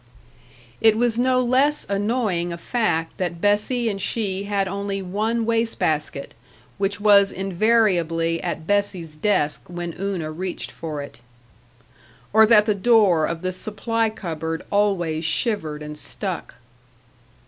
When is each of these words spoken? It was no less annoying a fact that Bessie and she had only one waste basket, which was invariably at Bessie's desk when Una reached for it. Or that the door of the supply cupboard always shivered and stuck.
It 0.81 0.97
was 0.97 1.19
no 1.19 1.43
less 1.43 1.85
annoying 1.87 2.51
a 2.51 2.57
fact 2.57 3.17
that 3.17 3.39
Bessie 3.39 3.87
and 3.87 4.01
she 4.01 4.45
had 4.45 4.67
only 4.67 4.99
one 5.03 5.45
waste 5.45 5.77
basket, 5.77 6.33
which 6.79 6.99
was 6.99 7.31
invariably 7.31 8.41
at 8.41 8.65
Bessie's 8.65 9.15
desk 9.15 9.61
when 9.67 9.93
Una 9.99 10.31
reached 10.31 10.71
for 10.71 11.03
it. 11.03 11.19
Or 12.33 12.47
that 12.47 12.65
the 12.65 12.73
door 12.73 13.27
of 13.27 13.43
the 13.43 13.51
supply 13.51 14.09
cupboard 14.09 14.65
always 14.71 15.23
shivered 15.23 15.83
and 15.83 15.95
stuck. 15.95 16.55